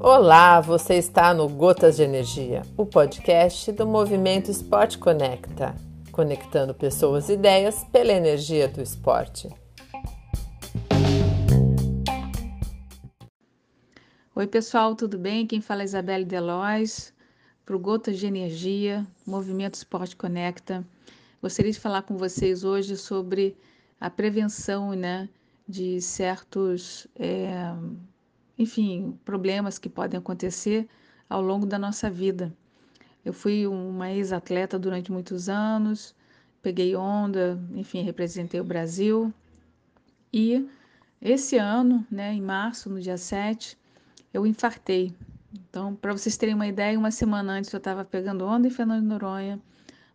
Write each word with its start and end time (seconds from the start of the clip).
Olá, 0.00 0.60
você 0.60 0.94
está 0.94 1.34
no 1.34 1.48
Gotas 1.48 1.96
de 1.96 2.04
Energia, 2.04 2.62
o 2.76 2.86
podcast 2.86 3.72
do 3.72 3.86
Movimento 3.86 4.50
Esporte 4.50 4.98
Conecta, 4.98 5.74
conectando 6.12 6.72
pessoas 6.72 7.28
e 7.28 7.32
ideias 7.32 7.84
pela 7.92 8.12
energia 8.12 8.68
do 8.68 8.80
esporte. 8.80 9.48
Oi, 14.34 14.46
pessoal, 14.46 14.94
tudo 14.94 15.18
bem? 15.18 15.46
Quem 15.46 15.60
fala 15.60 15.82
é 15.82 15.84
Isabelle 15.84 16.24
Delois, 16.24 17.12
para 17.64 17.74
o 17.74 17.80
Gotas 17.80 18.18
de 18.18 18.26
Energia, 18.26 19.04
Movimento 19.26 19.74
Esporte 19.74 20.14
Conecta. 20.14 20.86
Gostaria 21.42 21.72
de 21.72 21.80
falar 21.80 22.02
com 22.02 22.16
vocês 22.16 22.62
hoje 22.62 22.96
sobre 22.96 23.56
a 24.00 24.10
prevenção 24.10 24.92
né, 24.92 25.28
de 25.68 26.00
certos. 26.00 27.06
É, 27.16 27.72
enfim, 28.58 29.18
problemas 29.24 29.78
que 29.78 29.88
podem 29.88 30.18
acontecer 30.18 30.88
ao 31.28 31.42
longo 31.42 31.66
da 31.66 31.78
nossa 31.78 32.10
vida. 32.10 32.52
Eu 33.24 33.32
fui 33.32 33.66
uma 33.66 34.10
ex-atleta 34.10 34.78
durante 34.78 35.10
muitos 35.10 35.48
anos, 35.48 36.14
peguei 36.62 36.94
onda, 36.94 37.58
enfim, 37.74 38.02
representei 38.02 38.60
o 38.60 38.64
Brasil. 38.64 39.32
E 40.32 40.68
esse 41.20 41.58
ano, 41.58 42.06
né, 42.10 42.32
em 42.32 42.40
março, 42.40 42.88
no 42.88 43.00
dia 43.00 43.18
7, 43.18 43.76
eu 44.32 44.46
infartei. 44.46 45.12
Então, 45.52 45.94
para 45.94 46.12
vocês 46.12 46.36
terem 46.36 46.54
uma 46.54 46.66
ideia, 46.66 46.98
uma 46.98 47.10
semana 47.10 47.54
antes 47.54 47.72
eu 47.72 47.78
estava 47.78 48.04
pegando 48.04 48.44
onda 48.44 48.68
em 48.68 48.70
Fernando 48.70 49.02
de 49.02 49.08
Noronha. 49.08 49.60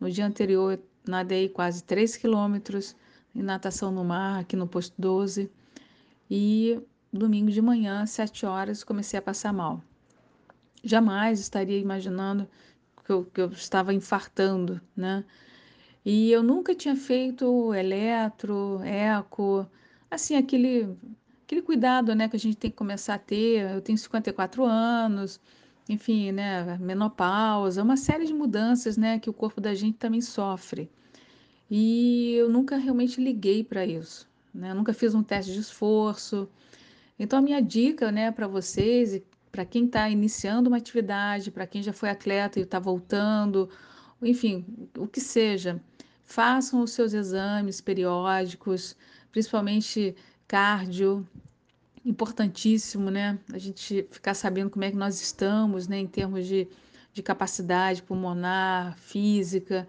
No 0.00 0.10
dia 0.10 0.26
anterior, 0.26 0.72
eu 0.72 0.82
nadei 1.06 1.48
quase 1.48 1.84
3 1.84 2.16
quilômetros 2.16 2.96
em 3.36 3.42
natação 3.42 3.92
no 3.92 4.04
mar, 4.04 4.40
aqui 4.40 4.56
no 4.56 4.66
posto 4.66 4.94
12. 4.98 5.50
E 6.30 6.80
domingo 7.12 7.50
de 7.50 7.60
manhã, 7.60 8.02
às 8.02 8.10
sete 8.10 8.46
horas, 8.46 8.82
comecei 8.82 9.18
a 9.18 9.22
passar 9.22 9.52
mal. 9.52 9.82
Jamais 10.82 11.40
estaria 11.40 11.78
imaginando 11.78 12.48
que 13.04 13.12
eu, 13.12 13.24
que 13.24 13.40
eu 13.40 13.50
estava 13.50 13.94
infartando, 13.94 14.80
né? 14.96 15.24
E 16.04 16.30
eu 16.30 16.42
nunca 16.42 16.74
tinha 16.74 16.96
feito 16.96 17.74
eletro, 17.74 18.80
eco, 18.84 19.68
assim, 20.10 20.36
aquele, 20.36 20.96
aquele 21.44 21.62
cuidado, 21.62 22.14
né, 22.14 22.28
que 22.28 22.36
a 22.36 22.38
gente 22.38 22.56
tem 22.56 22.70
que 22.70 22.76
começar 22.76 23.14
a 23.14 23.18
ter. 23.18 23.70
Eu 23.72 23.80
tenho 23.80 23.98
54 23.98 24.64
anos, 24.64 25.40
enfim, 25.88 26.32
né, 26.32 26.78
menopausa, 26.78 27.82
uma 27.82 27.96
série 27.96 28.24
de 28.26 28.32
mudanças, 28.32 28.96
né, 28.96 29.18
que 29.18 29.28
o 29.30 29.32
corpo 29.32 29.60
da 29.60 29.74
gente 29.74 29.98
também 29.98 30.20
sofre. 30.20 30.90
E 31.70 32.34
eu 32.34 32.48
nunca 32.48 32.76
realmente 32.76 33.20
liguei 33.20 33.64
para 33.64 33.84
isso, 33.84 34.28
né? 34.54 34.70
Eu 34.70 34.74
nunca 34.74 34.92
fiz 34.92 35.14
um 35.14 35.22
teste 35.22 35.52
de 35.52 35.60
esforço, 35.60 36.48
então, 37.18 37.38
a 37.38 37.42
minha 37.42 37.60
dica 37.62 38.12
né, 38.12 38.30
para 38.30 38.46
vocês 38.46 39.14
e 39.14 39.24
para 39.50 39.64
quem 39.64 39.86
está 39.86 40.08
iniciando 40.08 40.68
uma 40.68 40.76
atividade, 40.76 41.50
para 41.50 41.66
quem 41.66 41.82
já 41.82 41.92
foi 41.92 42.10
atleta 42.10 42.58
e 42.58 42.62
está 42.62 42.78
voltando, 42.78 43.70
enfim, 44.20 44.66
o 44.98 45.06
que 45.06 45.20
seja, 45.20 45.80
façam 46.22 46.82
os 46.82 46.90
seus 46.90 47.14
exames 47.14 47.80
periódicos, 47.80 48.94
principalmente 49.32 50.14
cardio, 50.46 51.26
importantíssimo, 52.04 53.10
né? 53.10 53.38
A 53.52 53.58
gente 53.58 54.06
ficar 54.10 54.34
sabendo 54.34 54.70
como 54.70 54.84
é 54.84 54.90
que 54.90 54.96
nós 54.96 55.20
estamos, 55.20 55.88
né, 55.88 55.98
em 55.98 56.06
termos 56.06 56.46
de, 56.46 56.68
de 57.12 57.22
capacidade 57.22 58.02
pulmonar, 58.02 58.96
física, 58.98 59.88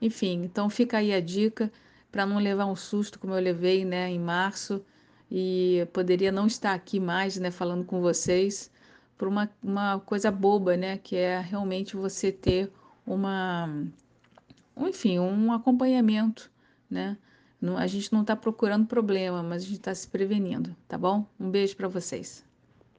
enfim. 0.00 0.44
Então, 0.44 0.68
fica 0.70 0.98
aí 0.98 1.12
a 1.12 1.20
dica 1.20 1.72
para 2.10 2.26
não 2.26 2.38
levar 2.38 2.66
um 2.66 2.76
susto 2.76 3.18
como 3.18 3.34
eu 3.34 3.40
levei, 3.40 3.84
né, 3.84 4.10
em 4.10 4.18
março 4.18 4.84
e 5.30 5.86
poderia 5.92 6.32
não 6.32 6.46
estar 6.46 6.72
aqui 6.72 7.00
mais, 7.00 7.36
né, 7.36 7.50
falando 7.50 7.84
com 7.84 8.00
vocês, 8.00 8.70
por 9.18 9.28
uma, 9.28 9.50
uma 9.62 10.00
coisa 10.00 10.30
boba, 10.30 10.76
né, 10.76 10.98
que 10.98 11.16
é 11.16 11.40
realmente 11.40 11.96
você 11.96 12.30
ter 12.30 12.70
uma, 13.06 13.68
enfim, 14.76 15.18
um 15.18 15.52
acompanhamento, 15.52 16.50
né? 16.90 17.16
a 17.78 17.86
gente 17.86 18.12
não 18.12 18.20
está 18.20 18.36
procurando 18.36 18.86
problema, 18.86 19.42
mas 19.42 19.62
a 19.62 19.66
gente 19.66 19.78
está 19.78 19.94
se 19.94 20.06
prevenindo, 20.06 20.76
tá 20.86 20.96
bom? 20.96 21.26
Um 21.40 21.50
beijo 21.50 21.76
para 21.76 21.88
vocês. 21.88 22.44